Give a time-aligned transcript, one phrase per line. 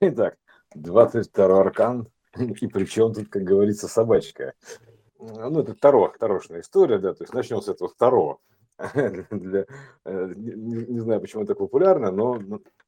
[0.00, 0.36] Итак,
[0.74, 4.54] 22 аркан, и причем тут, как говорится, собачка.
[5.18, 8.38] Ну, это Таро, тарошная история, да, то есть начнем с этого второго.
[9.30, 9.64] Для,
[10.04, 12.38] э, не, не знаю, почему это популярно, но,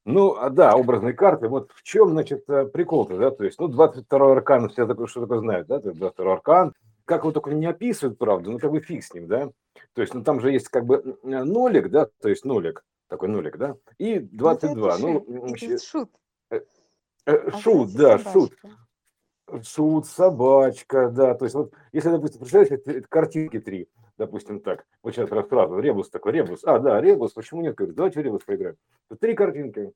[0.05, 1.47] ну, а, да, образные карты.
[1.47, 5.21] Вот в чем, значит, э, прикол-то, да, то есть, ну, 22 аркан, все такое, что
[5.21, 6.73] такое знают, да, 22 аркан,
[7.05, 9.49] как его только не описывают, правда, ну, как бы фиг с ним, да,
[9.93, 13.57] то есть, ну, там же есть как бы нолик, да, то есть нолик, такой нолик,
[13.57, 16.11] да, и 22, ну, ну это шут.
[17.29, 18.53] Э, э, шут, да, шут.
[19.63, 25.13] Шут, собачка, да, то есть вот, если, допустим, представляете, это картинки три, допустим, так, вот
[25.13, 28.75] сейчас рассказываю, ребус такой, ребус, а, да, ребус, почему нет, говорю, давайте ребус поиграем.
[29.19, 29.91] Три картинки,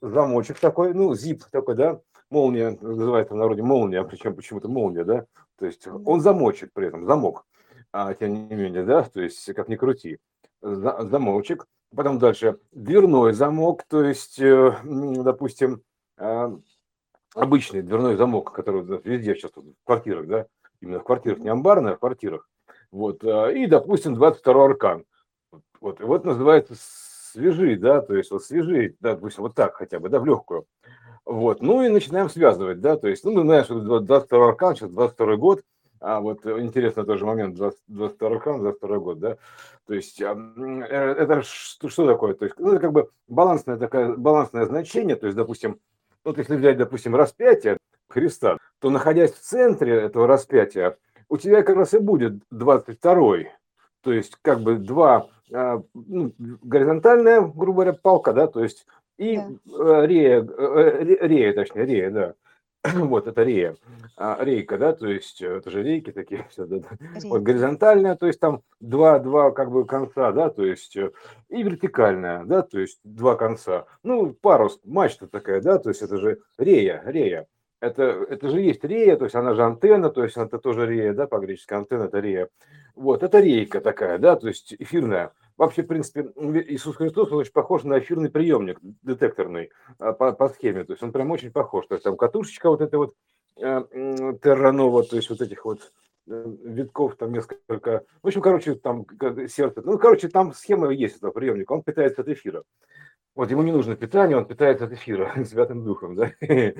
[0.00, 5.26] замочек такой, ну, зип такой, да, молния, называется в народе молния, причем почему-то молния, да,
[5.56, 7.46] то есть он замочек при этом, замок,
[7.92, 10.18] а тем не менее, да, то есть как ни крути,
[10.62, 12.58] замочек, потом дальше.
[12.72, 15.82] Дверной замок, то есть, э, допустим,
[16.18, 16.52] а,
[17.34, 20.46] обычный дверной замок, который везде сейчас в квартирах, да,
[20.80, 22.48] именно в квартирах, не амбарные, а в квартирах,
[22.90, 25.04] вот, а, и, допустим, 22 аркан,
[25.80, 30.08] вот, вот называется свежи, да, то есть вот свежи, да, допустим, вот так хотя бы,
[30.08, 30.66] да, в легкую,
[31.24, 34.90] вот, ну и начинаем связывать, да, то есть, ну, мы знаем, что 22 аркан, сейчас
[34.90, 35.62] 22 год,
[36.00, 39.36] а вот интересно тоже момент, 22 аркан, 22 год, да,
[39.86, 44.16] то есть э, это что, что такое, то есть, ну, это как бы балансное такое,
[44.16, 45.80] балансное значение, то есть, допустим,
[46.24, 50.96] вот если взять, допустим, распятие Христа, то находясь в центре этого распятия,
[51.28, 53.38] у тебя как раз и будет 22
[54.02, 58.86] то есть как бы два, а, ну, горизонтальная, грубо говоря, палка, да, то есть
[59.18, 60.02] и да.
[60.02, 62.34] Э, рея, э, рея, точнее, рея, да.
[62.94, 63.76] Вот, это рея.
[64.16, 66.46] А, рейка, да, то есть э, это же рейки такие.
[66.50, 66.88] Все, да, да.
[67.24, 72.44] Вот горизонтальная, то есть там два, два как бы конца, да, то есть и вертикальная,
[72.44, 73.86] да, то есть два конца.
[74.02, 77.46] Ну, парус, мачта такая, да, то есть это же рея, рея.
[77.80, 81.12] Это, это же есть рея, то есть она же антенна, то есть это тоже рея,
[81.12, 82.48] да, по-гречески антенна это рея.
[82.94, 85.32] Вот, это рейка такая, да, то есть эфирная.
[85.56, 86.30] Вообще, в принципе,
[86.68, 90.84] Иисус Христос, он очень похож на эфирный приемник детекторный а, по, по схеме.
[90.84, 91.86] То есть он прям очень похож.
[91.86, 93.14] То есть там катушечка вот эта вот
[93.56, 93.82] э,
[94.42, 95.92] терранова, то есть вот этих вот
[96.28, 98.04] э, витков там несколько.
[98.22, 99.06] В общем, короче, там
[99.48, 99.80] сердце.
[99.82, 101.72] Ну, короче, там схема есть этого приемника.
[101.72, 102.62] Он питается от эфира.
[103.36, 106.32] Вот ему не нужно питание, он питается от эфира, святым духом, да?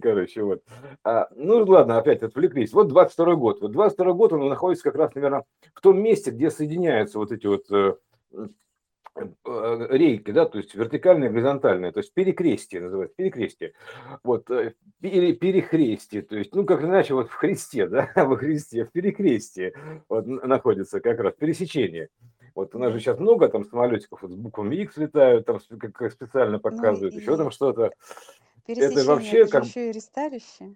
[0.00, 0.62] Короче, вот.
[1.04, 2.72] А, ну, ладно, опять отвлеклись.
[2.72, 3.60] Вот 22 год.
[3.60, 5.44] Вот 22 год он находится как раз, наверное,
[5.74, 7.94] в том месте, где соединяются вот эти вот э,
[9.16, 13.74] э, рейки, да, то есть вертикальная, горизонтальная, то есть перекрестие называется, перекрестие,
[14.24, 14.72] вот, э,
[15.02, 19.74] пере, перехрестие, то есть, ну, как иначе, вот в Христе, да, во Христе, в перекрестии
[20.08, 22.08] вот находится как раз пересечение.
[22.54, 26.12] Вот у нас же сейчас много там самолетиков вот с буквами X летают, там как,
[26.12, 27.92] специально показывают, ну, еще там что-то.
[28.66, 29.64] Это вообще это как...
[29.64, 30.74] еще и ресталище.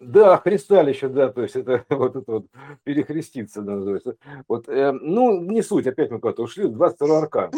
[0.00, 2.46] Да, христалище, да, то есть это вот это вот
[2.84, 4.16] перехреститься называется.
[4.48, 7.52] Вот, э, ну, не суть, опять мы куда-то ушли, 22 аркан.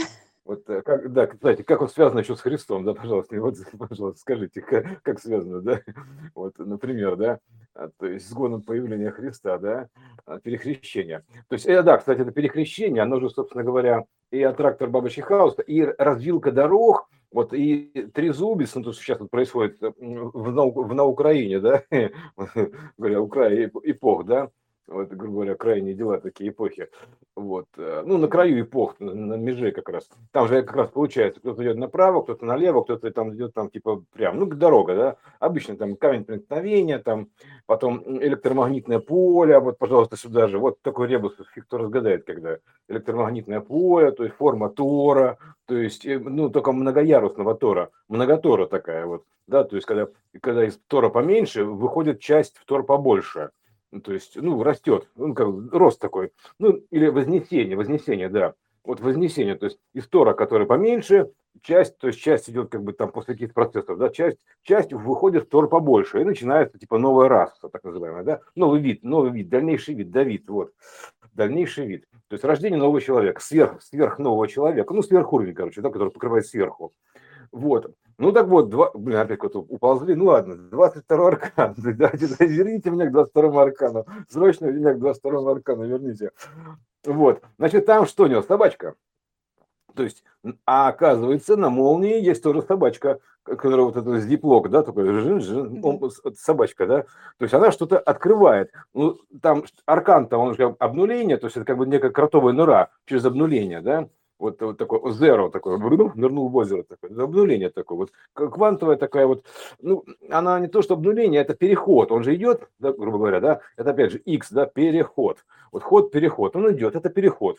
[0.50, 4.20] Вот, э, как, да, кстати, как он связан еще с Христом, да, пожалуйста, вот, пожалуйста,
[4.20, 5.80] скажите, как, как связано, да,
[6.34, 7.38] вот, например, да,
[7.72, 9.86] а, то есть с годом появления Христа, да,
[10.26, 11.22] а, перехрещение.
[11.46, 15.54] То есть, э, да, кстати, это перехрещение, оно же, собственно говоря, и аттрактор Бабочий Хаус,
[15.64, 20.64] и развилка дорог, вот и трезубец, ну, то, что сейчас вот происходит э, в, на,
[20.64, 21.84] в, на Украине, да,
[22.98, 24.50] говоря, Украина эпох, да,
[24.90, 26.88] вот, грубо говоря, крайние дела, такие эпохи.
[27.36, 27.66] Вот.
[27.76, 30.08] Э, ну, на краю эпох, на, на меже как раз.
[30.32, 34.02] Там же как раз получается, кто-то идет направо, кто-то налево, кто-то там идет там типа
[34.12, 35.16] прям, ну, дорога, да.
[35.38, 37.28] Обычно там камень преткновения, там
[37.66, 40.58] потом электромагнитное поле, вот, пожалуйста, сюда же.
[40.58, 41.36] Вот такой ребус,
[41.66, 42.58] кто разгадает, когда
[42.88, 49.06] электромагнитное поле, то есть форма тора, то есть, э, ну, только многоярусного тора, многотора такая
[49.06, 50.08] вот, да, то есть, когда,
[50.40, 53.50] когда из тора поменьше, выходит часть в тор побольше
[53.98, 59.56] то есть, ну, растет, ну, как рост такой, ну, или вознесение, вознесение, да, вот вознесение,
[59.56, 61.30] то есть из Тора, который поменьше,
[61.62, 65.44] часть, то есть часть идет как бы там после каких-то процессов, да, часть, часть выходит
[65.44, 69.48] в Тор побольше, и начинается типа новая раса, так называемая, да, новый вид, новый вид,
[69.48, 70.72] дальнейший вид, Давид, вот,
[71.34, 75.90] дальнейший вид, то есть рождение нового человека, сверх, сверх нового человека, ну, сверхуровень, короче, да,
[75.90, 76.92] который покрывает сверху,
[77.52, 80.14] вот, ну так вот, два, блин, опять куда-то уползли.
[80.14, 81.74] Ну ладно, 22 аркан.
[81.78, 84.06] Давайте, верните меня к 22 аркану.
[84.28, 86.30] Срочно меня к 22 аркану верните.
[87.04, 87.42] Вот.
[87.58, 88.42] Значит, там что у него?
[88.42, 88.94] Собачка.
[89.94, 90.22] То есть,
[90.66, 95.82] а оказывается, на молнии есть тоже собачка, которая вот это диплок, да, такой жин, жин,
[96.36, 97.02] собачка, да.
[97.38, 98.70] То есть она что-то открывает.
[98.92, 103.24] Ну, там аркан-то, он же обнуление, то есть это как бы некая кротовая нора через
[103.24, 104.08] обнуление, да.
[104.40, 109.44] Вот, вот такой zero такой, нырнул, в озеро такое, обнуление такое, вот квантовая такая вот,
[109.80, 113.60] ну, она не то что обнуление, это переход, он же идет, да, грубо говоря, да,
[113.76, 117.58] это опять же x, да, переход, вот ход, переход, он идет, это переход,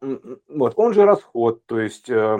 [0.00, 2.38] вот, он же расход, то есть, э,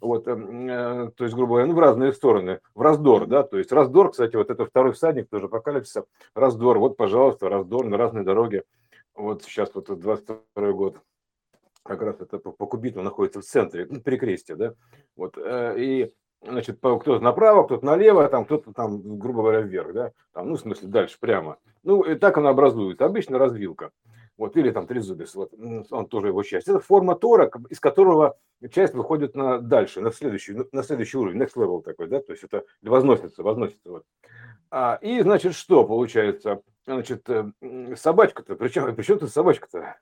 [0.00, 3.58] вот, эм, э, то есть, грубо говоря, ну, в разные стороны, в раздор, да, то
[3.58, 8.24] есть раздор, кстати, вот это второй всадник тоже апокалипсиса, раздор, вот, пожалуйста, раздор на разные
[8.24, 8.62] дороги,
[9.14, 10.96] вот сейчас вот 22 год,
[11.86, 14.74] как раз это по, по кубиту находится в центре, ну, перекрестие, да,
[15.16, 16.12] вот, э, и,
[16.42, 20.60] значит, кто-то направо, кто-то налево, там, кто-то там, грубо говоря, вверх, да, там, ну, в
[20.60, 23.90] смысле, дальше, прямо, ну, и так она образуется, обычно развилка,
[24.36, 25.52] вот, или там трезубец, вот,
[25.90, 26.68] он тоже его часть.
[26.68, 28.36] Это форма тора, из которого
[28.70, 32.44] часть выходит на дальше, на следующий, на следующий уровень, next level такой, да, то есть
[32.44, 34.04] это возносится, возносится, вот.
[34.70, 36.60] А, и, значит, что получается?
[36.86, 37.50] Значит, э,
[37.96, 39.96] собачка-то, причем, причем тут собачка-то?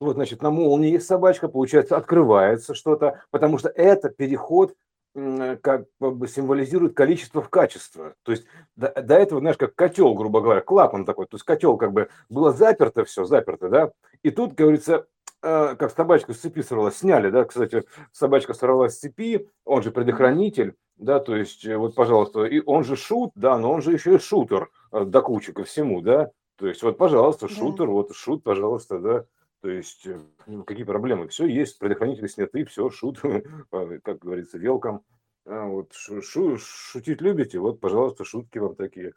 [0.00, 4.74] Вот, значит, на молнии собачка, получается, открывается что-то, потому что это переход
[5.14, 8.14] как бы символизирует количество в качество.
[8.22, 11.26] То есть до, до этого, знаешь, как котел, грубо говоря, клапан такой.
[11.26, 13.90] То есть котел как бы было заперто все, заперто, да.
[14.22, 15.06] И тут, говорится,
[15.42, 17.82] э, как собачка с цепи сорвалась, сняли, да, кстати,
[18.12, 22.84] собачка сорвалась с цепи, он же предохранитель, да, то есть э, вот, пожалуйста, и он
[22.84, 26.30] же шут, да, но он же еще и шутер э, до кучи ко всему, да.
[26.56, 27.92] То есть вот, пожалуйста, шутер, да.
[27.92, 29.24] вот шут, пожалуйста, да.
[29.60, 31.28] То есть, э, ну, какие проблемы?
[31.28, 33.20] Все есть, предохранители сняты, все, шут,
[33.70, 35.04] как говорится, велком.
[35.46, 39.14] А, вот, шу, шутить любите, вот, пожалуйста, шутки вам такие.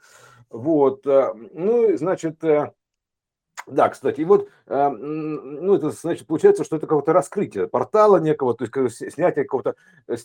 [0.49, 2.73] Вот, а, ну, значит, э,
[3.67, 8.65] да, кстати, и вот, ну, это значит, получается, что это какое-то раскрытие портала некого, то
[8.65, 9.75] есть снятие какого-то
[10.07, 10.17] э,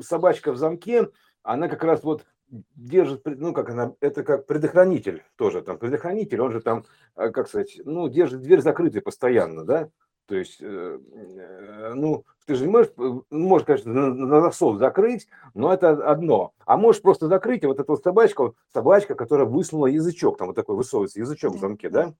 [0.00, 1.10] собачка в замке,
[1.42, 6.52] она как раз вот держит, ну как она, это как предохранитель тоже, там предохранитель, он
[6.52, 6.84] же там,
[7.16, 9.90] э, как сказать, ну держит дверь закрытой постоянно, да,
[10.26, 12.92] то есть, э, э, ну, ты же не можешь,
[13.30, 16.52] можешь, конечно, на засов закрыть, но это одно.
[16.64, 20.56] А можешь просто закрыть, и вот эта вот собачка, собачка, которая высунула язычок, там вот
[20.56, 22.14] такой высовывается язычок в замке, да?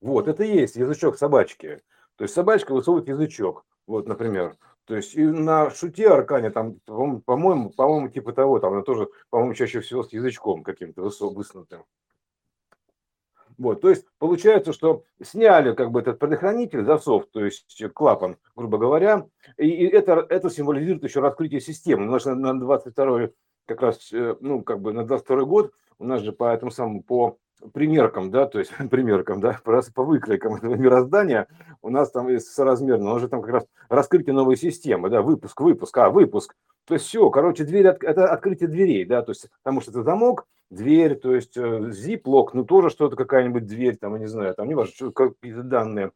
[0.00, 1.82] Вот, это и есть язычок собачки.
[2.16, 4.56] То есть собачка высовывает язычок, вот, например.
[4.90, 9.54] То есть и на шуте аркане там, по-моему, по-моему, типа того, там она тоже, по-моему,
[9.54, 11.84] чаще всего с язычком каким-то высунутым.
[13.56, 18.78] Вот, то есть получается, что сняли как бы этот предохранитель, засов, то есть клапан, грубо
[18.78, 22.08] говоря, и, и это, это символизирует еще раскрытие системы.
[22.08, 23.28] У нас на, на 22
[23.66, 27.04] как раз, э, ну, как бы на 22 год у нас же по этому самому,
[27.04, 27.38] по
[27.72, 31.46] примеркам, да, то есть примеркам, да, по выкройкам этого мироздания
[31.82, 35.60] у нас там соразмерно, у нас же там как раз раскрытие новой системы, да, выпуск,
[35.60, 36.54] выпуск, а, выпуск,
[36.86, 40.46] то есть все, короче, дверь, это открытие дверей, да, то есть потому что это замок,
[40.70, 41.92] дверь, то есть э,
[42.52, 46.12] ну тоже что-то, какая-нибудь дверь, там, я не знаю, там не важно, какие-то данные.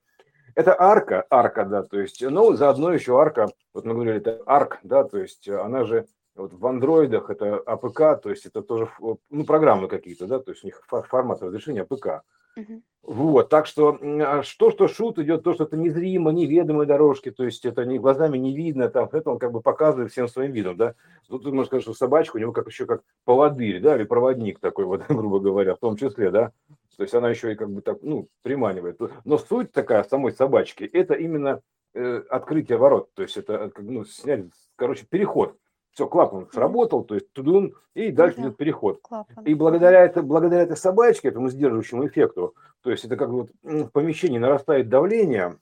[0.55, 4.79] Это арка, арка, да, то есть, ну, заодно еще арка, вот мы говорили, это арк,
[4.85, 8.89] да, то есть она же вот в андроидах это APK, то есть это тоже
[9.31, 12.23] ну, программы какие-то, да, то есть у них формат разрешения APK.
[12.57, 12.83] Угу.
[13.03, 17.45] Вот, так что а что, что шут идет, то, что это незримо, неведомые дорожки, то
[17.45, 20.77] есть это не, глазами не видно, там, это он как бы показывает всем своим видом,
[20.77, 20.95] да.
[21.29, 24.85] Тут можешь сказать, что собачка у него как еще как поводырь, да, или проводник такой
[24.85, 26.53] вот, грубо говоря, в том числе, да.
[26.97, 29.01] То есть она еще и как бы так, ну, приманивает.
[29.25, 31.61] Но суть такая самой собачки, это именно
[31.93, 34.47] э, открытие ворот, то есть это, ну, снять,
[34.77, 35.57] короче, переход
[35.95, 39.01] все, клапан сработал, то есть тудун, и дальше идет переход.
[39.01, 39.45] Клапан.
[39.45, 43.89] И благодаря, это, благодаря этой собачке, этому сдерживающему эффекту, то есть это как вот в
[43.89, 45.57] помещении нарастает давление,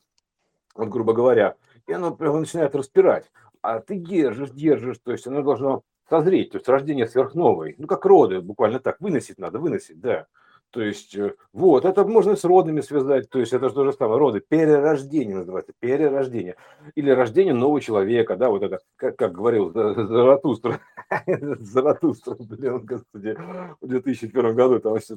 [0.75, 1.57] вот грубо говоря,
[1.87, 3.31] и оно прямо начинает распирать.
[3.61, 8.05] А ты держишь, держишь, то есть оно должно созреть, то есть рождение сверхновой, ну как
[8.07, 10.27] роды, буквально так, выносить надо, выносить, да.
[10.73, 13.93] То есть, э, вот, это можно с родами связать, то есть это же то же
[13.93, 16.57] самое, роды, перерождение называется, перерождение.
[16.95, 20.81] Или рождение нового человека, да, вот это, как, как говорил Заратустра,
[21.61, 23.37] Заратустра, блин, господи,
[23.83, 25.15] в 2001 году там все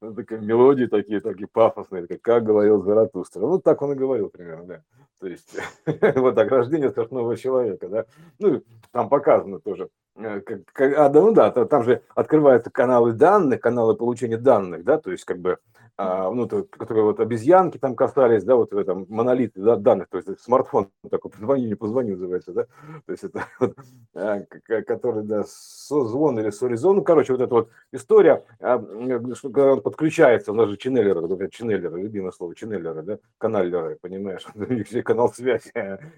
[0.00, 3.40] такие мелодии такие, такие пафосные, как, говорил Заратустра.
[3.40, 4.82] Вот так он и говорил примерно, да.
[5.20, 5.54] То есть,
[6.16, 8.06] вот так, рождение сверхнового человека, да.
[8.38, 14.36] Ну, там показано тоже, как, а, ну да, там же открываются каналы данных, каналы получения
[14.36, 15.58] данных, да, то есть как бы
[15.96, 20.08] а, ну, то, которые вот обезьянки там касались, да, вот в этом монолите да, данных,
[20.08, 22.64] то есть смартфон такой, позвони, не позвони называется, да,
[23.06, 23.76] то есть это вот,
[24.14, 24.42] а,
[24.86, 30.50] который, да, созвон или соризон, ну, короче, вот эта вот история, а, когда он подключается,
[30.50, 35.32] у нас же ченнелеры, ченнелеры, любимое слово, ченнелеры, да, каналеры, понимаешь, у них все канал
[35.32, 35.70] связи,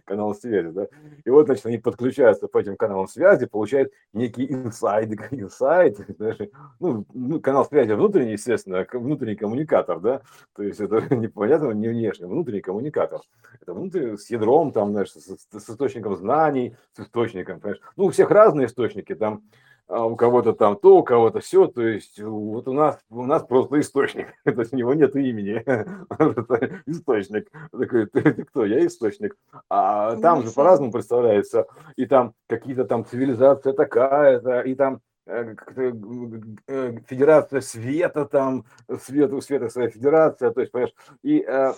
[0.04, 0.87] канал связи, да,
[1.23, 5.99] и вот, значит, они подключаются по этим каналам связи, получают некий инсайд, инсайд,
[6.80, 10.23] ну, ну, канал связи внутренний, естественно, внутренний коммуникации, коммуникатор, да,
[10.54, 13.20] то есть это непонятно, не внешний, внутренний коммуникатор.
[13.61, 17.82] Это внутренний, с ядром, там, знаешь, с, с источником знаний, с источником, понимаешь.
[17.96, 19.42] Ну, у всех разные источники, там,
[19.88, 23.44] а у кого-то там то, у кого-то все, то есть вот у нас, у нас
[23.44, 25.62] просто источник, то есть у него нет имени,
[26.90, 29.37] источник, такой, ты, ты кто, я источник,
[29.70, 35.00] а там же по-разному представляется, и там какие-то там цивилизация такая-то, и там
[37.09, 38.64] федерация света там,
[39.00, 41.75] свет у света своя федерация, то есть, понимаешь, и э,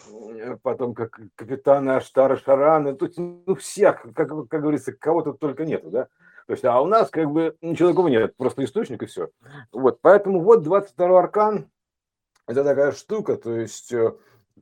[0.63, 5.89] потом как капитаны Аштара Шараны, то есть, ну, всех, как, как говорится, кого-то только нету,
[5.91, 6.09] да,
[6.47, 9.31] то есть, а у нас как бы ничего такого нет, просто источник и все.
[9.73, 11.71] Вот, поэтому вот 22 аркан,
[12.47, 14.13] это такая штука, то есть э,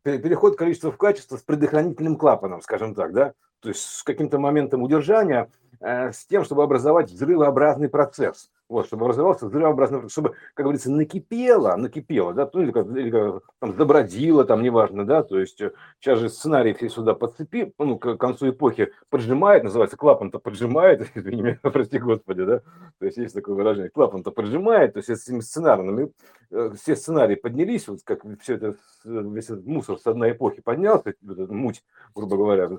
[0.04, 4.82] переход количества в качество с предохранительным клапаном, скажем так, да, то есть с каким-то моментом
[4.82, 5.50] удержания,
[5.80, 11.76] э, с тем, чтобы образовать взрывообразный процесс вот, чтобы развивался взрывообразно, чтобы, как говорится, накипело,
[11.76, 15.72] накипело, да, ну, или, как, или как, там, забродило, там, неважно, да, то есть э,
[16.00, 21.42] сейчас же сценарий все сюда подцепи, ну, к концу эпохи поджимает, называется, клапан-то поджимает, извини
[21.42, 22.62] меня, прости господи, да,
[22.98, 26.12] то есть есть такое выражение, клапан-то поджимает, то есть с этими сценарными,
[26.50, 31.14] э, все сценарии поднялись, вот как все это, весь этот мусор с одной эпохи поднялся,
[31.22, 32.70] вот эта муть, грубо говоря,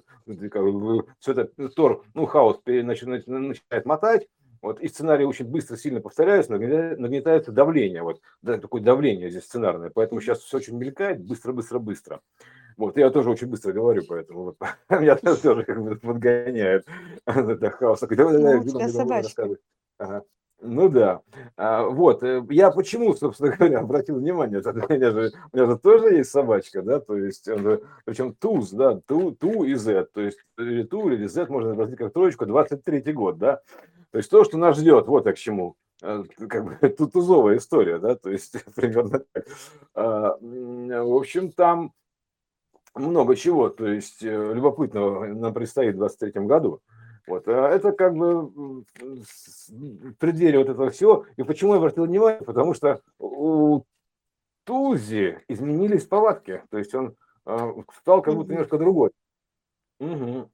[1.19, 4.27] все это, Тор, ну, хаос начинает мотать,
[4.61, 9.89] вот, и сценарии очень быстро, сильно повторяются, нагнетается давление, вот, да, такое давление здесь сценарное,
[9.89, 12.21] поэтому сейчас все очень мелькает, быстро, быстро, быстро.
[12.77, 14.57] Вот, я тоже очень быстро говорю, поэтому вот,
[14.89, 16.85] меня тоже как бы подгоняет
[17.25, 18.01] это хаос.
[18.01, 19.49] Ну, у тебя собачка.
[19.97, 20.23] Ага.
[20.59, 21.21] Ну да.
[21.55, 22.23] А, вот.
[22.23, 26.31] Э, я почему, собственно говоря, обратил внимание, у меня же, у меня же тоже есть
[26.31, 27.47] собачка, да, то есть,
[28.05, 31.99] причем туз, да, ту, ту и z, то есть или ту, или z можно разделить
[31.99, 33.61] как троечку, 23 год, да.
[34.11, 35.75] То есть то, что нас ждет, вот к чему.
[36.01, 39.45] Э, как бы тузовая история, да, то есть примерно так.
[39.95, 41.93] А, в общем, там
[42.95, 46.81] много чего, то есть э, любопытного нам предстоит в 2023 году.
[47.27, 47.47] Вот.
[47.47, 51.25] А это как бы в преддверии вот этого всего.
[51.35, 52.41] И почему я обратил внимание?
[52.41, 53.83] Потому что у
[54.63, 56.63] Тузи изменились повадки.
[56.69, 57.15] То есть он
[57.45, 59.11] э, стал как будто немножко другой.
[59.99, 60.49] Угу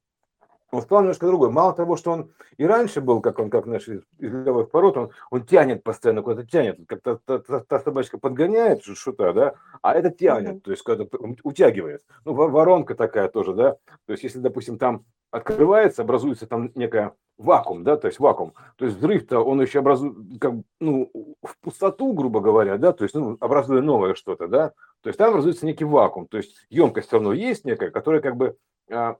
[0.73, 1.51] он стал немножко другой.
[1.51, 5.11] Мало того, что он и раньше был, как он, как наш из левых пород, он,
[5.29, 6.79] он тянет постоянно, куда-то тянет.
[6.87, 10.61] Как та, та, та, та собачка подгоняет шута, да, а это тянет, mm-hmm.
[10.61, 12.03] то есть когда-то утягивает.
[12.25, 13.77] Ну, воронка такая тоже, да.
[14.05, 18.53] То есть если, допустим, там открывается, образуется там некая вакуум, да, то есть вакуум.
[18.77, 21.09] То есть взрыв-то он еще образует, как, ну,
[21.41, 24.69] в пустоту, грубо говоря, да, то есть, ну, образуя новое что-то, да.
[25.01, 28.37] То есть там образуется некий вакуум, то есть емкость все равно есть некая, которая как
[28.37, 28.55] бы
[28.91, 29.17] а,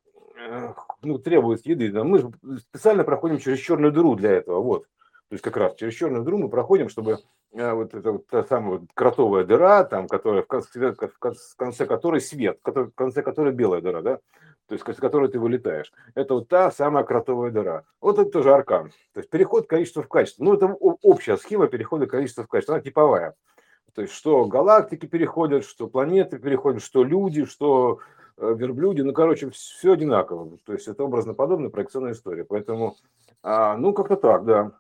[1.01, 1.91] ну, требует еды.
[1.91, 4.59] Но мы специально проходим через черную дыру для этого.
[4.61, 4.83] Вот.
[5.29, 7.17] То есть как раз через черную дыру мы проходим, чтобы
[7.53, 11.87] э, вот эта вот та самая вот кротовая дыра, там, которая в конце, в конце
[11.87, 14.19] которой свет, в конце которой белая дыра, да,
[14.77, 15.91] то есть с которой ты вылетаешь.
[16.15, 17.83] Это вот та самая кротовая дыра.
[18.01, 18.91] Вот это тоже аркан.
[19.13, 20.43] То есть переход количества в качество.
[20.43, 23.35] Ну, это общая схема перехода количества в качество, она типовая.
[23.93, 27.99] То есть что галактики переходят, что планеты переходят, что люди, что
[28.37, 30.57] Э, верблюди, ну, короче, все одинаково.
[30.65, 32.43] То есть это образно подобная проекционная история.
[32.43, 32.95] Поэтому,
[33.43, 34.71] а, ну, как-то так, да.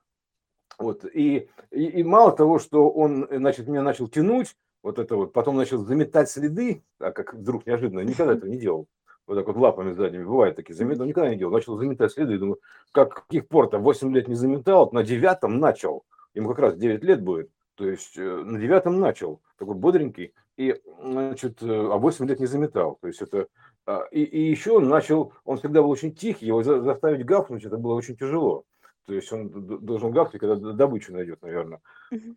[0.79, 1.05] Вот.
[1.05, 5.55] И, и, и мало того, что он, значит, меня начал тянуть, вот это вот, потом
[5.55, 8.87] начал заметать следы, а как вдруг неожиданно, никогда этого не делал.
[9.25, 11.53] Вот так вот лапами задними, бывает такие, заметал, никогда не делал.
[11.53, 12.59] Начал заметать следы, думаю,
[12.91, 16.03] как каких пор там 8 лет не заметал, на девятом начал.
[16.33, 17.49] Ему как раз 9 лет будет.
[17.75, 22.45] То есть э, на девятом начал, такой бодренький, и, значит, э, а 8 лет не
[22.45, 22.97] заметал.
[23.01, 23.47] То есть это...
[23.85, 27.77] А, и, и еще он начал, он всегда был очень тихий, его заставить гавкнуть, это
[27.77, 28.63] было очень тяжело.
[29.05, 29.49] То есть он
[29.85, 31.81] должен гавкнуть, когда добычу найдет, наверное.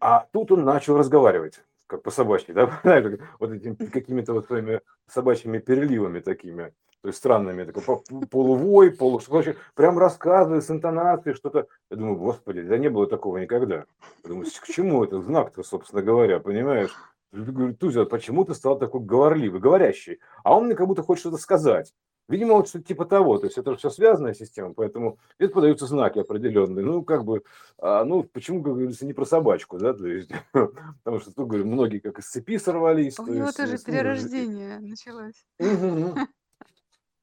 [0.01, 2.81] А тут он начал разговаривать, как по собачьи, да,
[3.39, 6.73] вот этими какими-то вот своими собачьими переливами такими
[7.07, 11.69] то есть странными, такой полувой, полу, короче, прям рассказывает с интонацией что-то.
[11.89, 13.85] Я думаю, господи, да не было такого никогда.
[14.25, 16.91] Я думаю, к чему это знак-то, собственно говоря, понимаешь?
[17.31, 20.19] Говорю, Тузя, почему ты стал такой говорливый, говорящий?
[20.43, 21.93] А он мне как будто хочет что-то сказать.
[22.29, 23.39] Видимо, вот что-то типа того.
[23.39, 26.85] То есть это все связанная система, поэтому это подаются знаки определенные.
[26.85, 27.43] Ну, как бы,
[27.79, 31.67] а, ну, почему, как говорится, не про собачку, да, то есть, потому что, тут, говорю,
[31.67, 33.19] многие как из цепи сорвались.
[33.19, 35.47] У него тоже перерождение началось.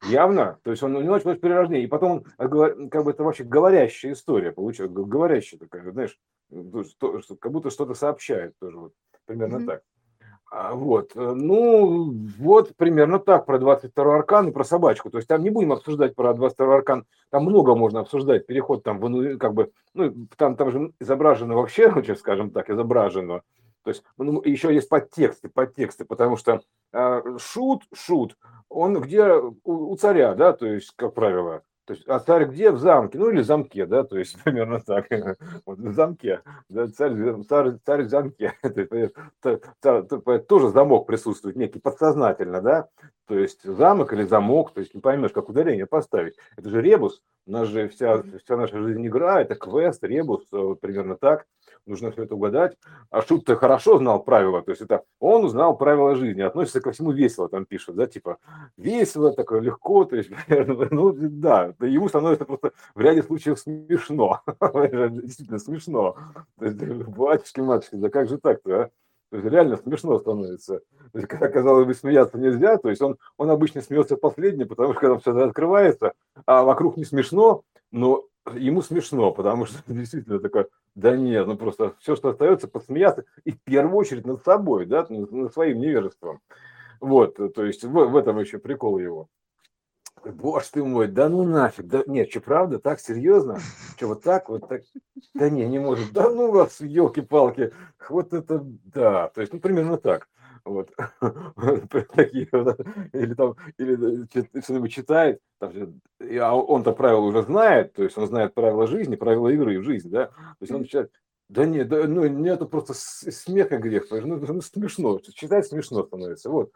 [0.10, 3.46] Явно, то есть он у него началось перерождение, и потом он, как бы это вообще
[3.46, 6.20] говорящая история получается, говорящая такая, знаешь,
[6.50, 8.94] что, как будто что-то сообщает тоже, вот,
[9.26, 9.66] примерно mm-hmm.
[9.66, 9.84] так.
[10.56, 15.10] А, вот, э, ну, вот примерно так про 22 аркан и про собачку.
[15.10, 19.00] То есть там не будем обсуждать про 22 аркан, там много можно обсуждать, переход там,
[19.40, 23.42] как бы, ну, там, там же изображено вообще, скажем так, изображено.
[23.84, 26.62] То есть ну, еще есть подтексты, подтексты, потому что
[26.94, 28.38] э, шут, шут,
[28.70, 32.72] он где у, у царя, да, то есть, как правило, то есть, а царь где?
[32.72, 35.08] В замке, ну или в замке, да, то есть примерно так.
[35.66, 37.14] Вот, в замке, да, царь,
[37.48, 38.54] царь, царь в замке.
[40.48, 42.88] Тоже замок присутствует некий подсознательно, да,
[43.28, 46.36] то есть замок или замок, то есть не поймешь, как ударение поставить.
[46.56, 50.76] Это же ребус, у нас же вся, вся наша жизнь игра, это квест, ребус, э,
[50.80, 51.46] примерно так
[51.86, 52.78] нужно все это угадать.
[53.10, 57.12] А Шут-то хорошо знал правила, то есть это он узнал правила жизни, относится ко всему
[57.12, 58.38] весело, там пишут, да, типа
[58.78, 65.60] весело, такое легко, то есть, ну да, ему становится просто в ряде случаев смешно, действительно
[65.60, 66.18] смешно.
[66.60, 68.90] То есть, батюшки, матушки, да как же так-то, а?
[69.34, 70.82] То есть реально смешно становится.
[71.12, 74.94] То есть, когда, казалось бы, смеяться нельзя, то есть он, он обычно смеется последний, потому
[74.94, 76.14] что когда все открывается,
[76.46, 81.96] а вокруг не смешно, но ему смешно, потому что действительно такое, да нет, ну просто
[82.00, 86.40] все, что остается, посмеяться, и в первую очередь над собой, да, над своим невежеством.
[87.00, 89.28] Вот, то есть в, в этом еще прикол его.
[90.24, 93.60] Боже ты мой, да ну нафиг, да нет, что правда, так серьезно?
[93.98, 94.84] Что вот так, вот так?
[95.34, 97.74] Да не, не может, да ну вас, елки-палки,
[98.08, 100.30] вот это, да, то есть, ну примерно так
[100.66, 100.92] вот,
[102.16, 102.48] такие,
[103.14, 105.72] или там, или э, что-нибудь читает, там,
[106.20, 110.10] а он-то правила уже знает, то есть он знает правила жизни, правила игры в жизнь,
[110.10, 111.12] да, то есть он читает,
[111.50, 116.50] да нет, да, ну, это просто смех и грех, ну, ну, смешно, читать смешно становится,
[116.50, 116.72] вот,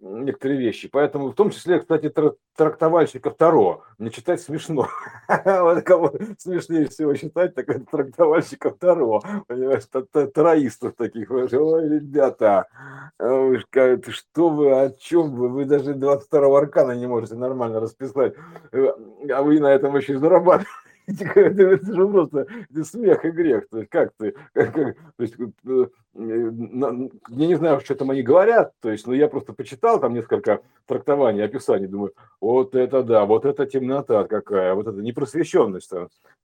[0.00, 0.88] некоторые вещи.
[0.88, 2.12] Поэтому, в том числе, кстати,
[2.56, 4.88] трактовальщика Таро, мне читать смешно.
[5.62, 9.84] Вот кого смешнее всего читать, так это трактовальщиков Таро, понимаешь,
[10.34, 11.30] тароистов таких.
[11.30, 12.66] Ой, ребята,
[13.18, 18.34] что вы, о чем вы, вы даже 22 аркана не можете нормально расписать,
[18.72, 18.86] э,
[19.30, 20.68] а вы на этом еще зарабатываете.
[21.06, 22.46] Это же просто
[22.82, 23.68] смех и грех.
[23.68, 28.22] То есть как ты, как, как, то есть, э, я не знаю, что там они
[28.22, 33.24] говорят, то есть, но я просто почитал там несколько трактований, описаний, думаю, вот это да,
[33.24, 35.90] вот это темнота какая, вот это непросвещенность.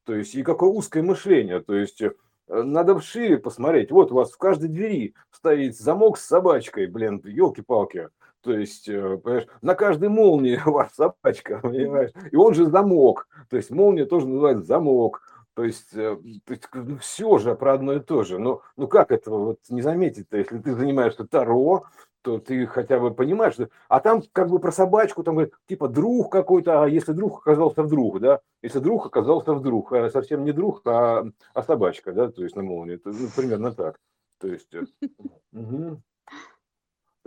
[0.05, 2.13] То есть, и какое узкое мышление, то есть, э,
[2.49, 3.91] надо шире посмотреть.
[3.91, 8.09] Вот у вас в каждой двери стоит замок с собачкой, блин, елки-палки.
[8.49, 12.13] То есть, э, понимаешь, на каждой молнии у вас собачка, понимаешь?
[12.33, 13.29] И он же замок.
[13.51, 15.21] То есть молния тоже называется замок.
[15.53, 18.39] То есть, э, то есть ну, все же про одно и то же.
[18.39, 21.85] Ну, ну как этого вот не заметить-то, если ты занимаешься Таро,
[22.23, 23.69] то ты хотя бы понимаешь, что...
[23.91, 27.83] а там как бы про собачку, там говорит, типа друг какой-то, а если друг оказался
[27.83, 32.43] вдруг, да, если друг оказался вдруг, а совсем не друг, а, а собачка, да, то
[32.43, 33.99] есть на молнии, это, ну, примерно так.
[34.41, 34.75] То есть,
[35.53, 36.01] угу.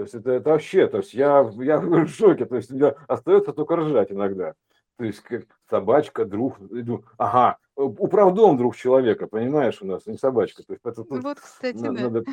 [0.02, 3.54] То есть это, это вообще, то есть я, я в шоке, то есть мне остается
[3.54, 4.56] только ржать иногда.
[4.98, 10.64] То есть как собачка, друг, иду, ага, управдом друг человека, понимаешь, у нас не собачка.
[10.64, 11.92] То есть это, ну, вот, кстати, да.
[11.92, 12.24] Надо,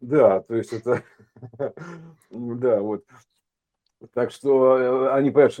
[0.00, 1.02] да, то есть это,
[2.30, 3.04] да, вот.
[4.12, 5.58] Так что э, они, понимаешь,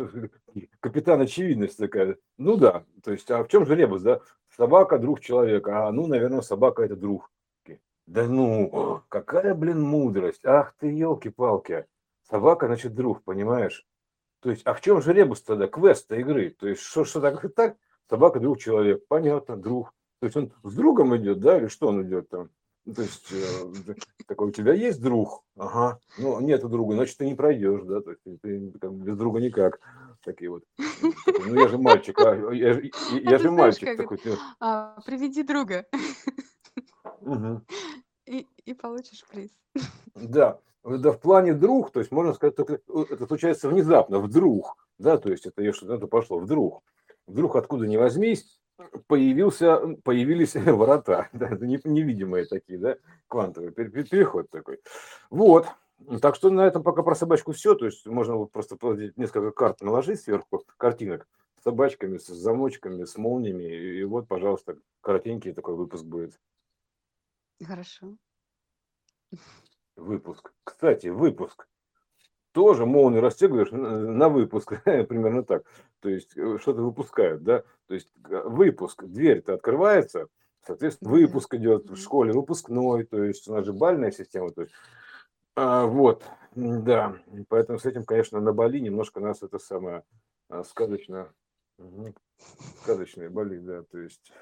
[0.78, 2.16] капитан очевидность такая.
[2.38, 4.20] Ну да, то есть, а в чем же ребус, да?
[4.56, 7.28] Собака друг человека, а ну, наверное, собака это друг.
[8.06, 10.44] Да ну, какая, блин, мудрость.
[10.44, 11.86] Ах ты, елки-палки.
[12.28, 13.86] Собака, значит, друг, понимаешь?
[14.40, 16.50] То есть, а в чем же ребус тогда, квест игры?
[16.50, 17.76] То есть, что, что так, так?
[18.10, 19.06] Собака, друг, человек.
[19.06, 19.94] Понятно, друг.
[20.20, 22.50] То есть, он с другом идет, да, или что он идет там?
[22.84, 23.94] То есть, э,
[24.26, 25.44] такой, у тебя есть друг?
[25.56, 26.00] Ага.
[26.18, 29.80] Ну, нету друга, значит, ты не пройдешь, да, то есть, ты, как, без друга никак.
[30.24, 30.64] Такие вот.
[31.46, 34.18] Ну, я же мальчик, а, я, я, я же мальчик такой.
[34.60, 35.86] А, приведи друга.
[38.26, 39.50] И, и получишь приз.
[40.14, 40.58] Да.
[40.84, 45.30] Да, в плане друг, то есть можно сказать, только это случается внезапно, вдруг, да, то
[45.30, 46.82] есть это что-то пошло вдруг.
[47.28, 48.60] Вдруг откуда ни возьмись,
[49.06, 52.96] появился, появились ворота, да, это невидимые такие, да,
[53.28, 54.80] квантовый переход такой.
[55.30, 55.68] Вот,
[56.20, 58.76] так что на этом пока про собачку все, то есть можно просто
[59.16, 61.28] несколько карт наложить сверху, картинок
[61.60, 66.40] с собачками, с замочками, с молниями, и вот, пожалуйста, коротенький такой выпуск будет.
[67.60, 68.16] Хорошо.
[69.96, 70.52] Выпуск.
[70.64, 71.68] Кстати, выпуск.
[72.52, 75.64] Тоже молнию расстегиваешь на выпуск, примерно так.
[76.00, 77.62] То есть э, что-то выпускают, да?
[77.86, 80.28] То есть выпуск, дверь-то открывается,
[80.66, 84.74] соответственно, выпуск идет в школе, выпускной, то есть у нас же бальная система, то есть
[85.54, 90.02] а, вот, да, поэтому с этим, конечно, на Бали немножко нас это самое
[90.48, 91.30] а, сказочно,
[92.82, 94.32] сказочные Бали, да, то есть,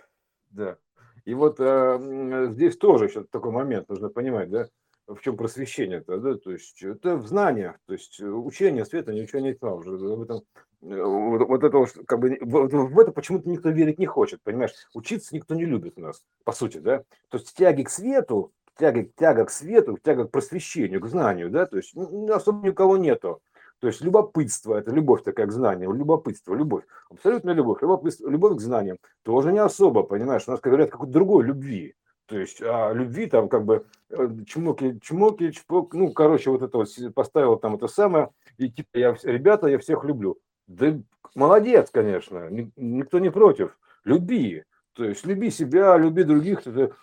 [0.50, 0.76] да.
[1.24, 4.66] И вот э, здесь тоже еще такой момент нужно понимать, да,
[5.06, 9.54] в чем просвещение-то, да, то есть это в знаниях, то есть учение света, не учение
[9.54, 10.42] тьма, уже в этом,
[10.82, 14.42] э, вот, вот это вот, как бы, в, в это почему-то никто верить не хочет,
[14.42, 18.52] понимаешь, учиться никто не любит у нас, по сути, да, то есть тяги к свету,
[18.78, 22.96] тяга, тяга к свету, тяга к просвещению, к знанию, да, то есть ну, особо никого
[22.96, 23.42] нету.
[23.80, 28.60] То есть любопытство, это любовь такая к знанию, любопытство, любовь, абсолютно любовь, любопытство, любовь к
[28.60, 31.94] знаниям, тоже не особо, понимаешь, у нас, говорят, какой-то другой любви.
[32.26, 36.76] То есть а любви там как бы э, чмоки, чмоки, чпок, ну, короче, вот это
[36.76, 40.38] вот поставил там это самое, и типа, я, ребята, я всех люблю.
[40.68, 40.96] Да
[41.34, 46.60] молодец, конечно, никто не против, люби, то есть люби себя, люби других,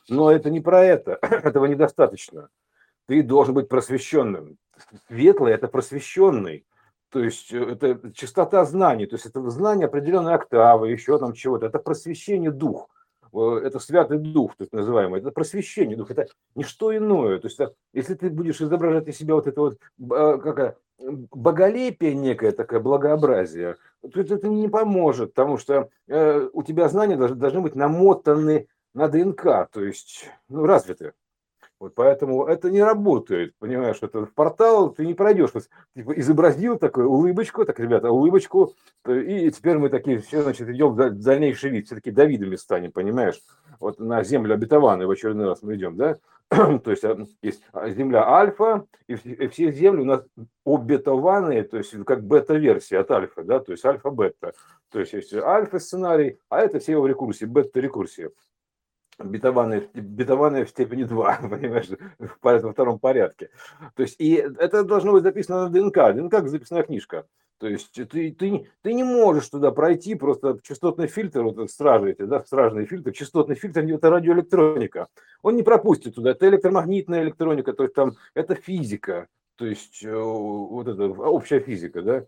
[0.07, 2.49] но это не про это, этого недостаточно.
[3.07, 4.57] Ты должен быть просвещенным.
[5.07, 6.65] Светлый– это просвещенный.
[7.09, 11.65] То есть э, это чистота знаний, то есть это знание определенной октавы, еще там чего-то.
[11.67, 12.89] Это просвещение дух,
[13.33, 17.39] это святый дух, так называемый, это просвещение дух, это не что иное.
[17.39, 17.59] То есть
[17.93, 24.19] если ты будешь изображать из себя вот это вот какая, боголепие некое такое, благообразие, то
[24.19, 29.69] это не поможет, потому что э, у тебя знания должны, должны быть намотаны на ДНК,
[29.71, 31.13] то есть ну, развиты.
[31.79, 35.51] Вот поэтому это не работает, понимаешь, это портал ты не пройдешь.
[35.53, 38.73] Вот, типа, изобразил такую улыбочку, так, ребята, улыбочку,
[39.07, 43.39] и теперь мы такие все, значит, идем в дальнейший вид, все-таки Давидами станем, понимаешь?
[43.79, 46.17] Вот на землю обетованную в очередной раз мы идем, да?
[46.49, 50.25] то есть а, есть а, земля альфа, и все земли у нас
[50.65, 54.53] обетованные, то есть как бета-версия от альфа, да, то есть альфа-бета.
[54.89, 58.31] То есть есть альфа-сценарий, а это все его рекурсии, бета-рекурсия
[59.19, 61.89] битованные, битованные в степени 2, понимаешь,
[62.41, 63.49] во втором порядке.
[63.95, 66.15] То есть, и это должно быть записано на ДНК.
[66.15, 67.25] ДНК как записная книжка.
[67.59, 72.21] То есть ты, ты, ты не можешь туда пройти, просто частотный фильтр, вот стражи эти,
[72.21, 75.07] да, стражный фильтр, частотный фильтр, это радиоэлектроника.
[75.41, 80.15] Он не пропустит туда, это электромагнитная электроника, то есть там это физика, то есть э,
[80.15, 82.25] вот это общая физика, да.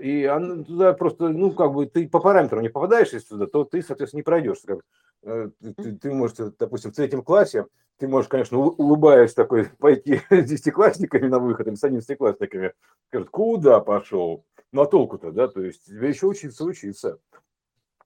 [0.00, 3.64] И она, туда просто, ну, как бы ты по параметрам не попадаешь, если туда, то
[3.64, 4.58] ты, соответственно, не пройдешь.
[4.66, 4.78] Э,
[5.26, 7.66] ты, ты можешь, допустим, в третьем классе,
[7.98, 12.72] ты можешь, конечно, улыбаясь такой, пойти с десятиклассниками на выход, или с одиннадцатиклассниками,
[13.08, 14.44] скажут, куда пошел?
[14.72, 17.18] Ну, а толку-то, да, то есть тебе еще учиться, учиться.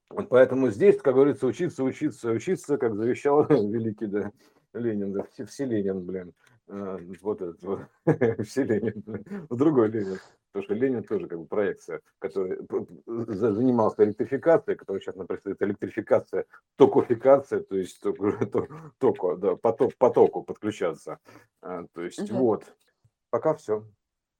[0.09, 4.31] Вот поэтому здесь, как говорится, учиться, учиться, учиться, как завещал великий да,
[4.73, 6.33] Ленин, да, все Ленин, блин,
[6.71, 7.81] вот этот вот,
[8.45, 9.03] все Ленин,
[9.49, 10.19] другой Ленин.
[10.51, 12.57] Потому что Ленин тоже как бы проекция, который
[13.05, 16.45] занимался электрификацией, которая сейчас например, электрификация,
[16.77, 21.19] токофикация, то есть току, да, поток, потоку подключаться.
[21.61, 22.39] А, то есть угу.
[22.39, 22.75] вот,
[23.29, 23.85] пока все.